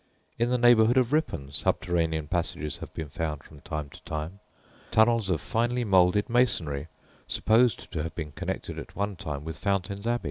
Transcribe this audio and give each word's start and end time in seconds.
In 0.39 0.49
the 0.49 0.57
neighbourhood 0.57 0.97
of 0.97 1.13
Ripon 1.13 1.51
subterranean 1.51 2.27
passages 2.27 2.77
have 2.77 2.91
been 2.95 3.07
found 3.09 3.43
from 3.43 3.61
time 3.61 3.87
to 3.91 4.01
time 4.01 4.39
tunnels 4.89 5.29
of 5.29 5.41
finely 5.41 5.83
moulded 5.83 6.27
masonry 6.27 6.87
supposed 7.27 7.91
to 7.91 8.01
have 8.01 8.15
been 8.15 8.31
connected 8.31 8.79
at 8.79 8.95
one 8.95 9.15
time 9.15 9.43
with 9.45 9.59
Fountains 9.59 10.07
Abbey. 10.07 10.19